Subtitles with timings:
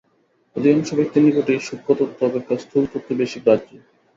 [0.55, 3.69] অধিকাংশ ব্যক্তির নিকটই সূক্ষ্ম তত্ত্ব অপেক্ষা স্থূল বস্তু বেশী গ্রাহ্য।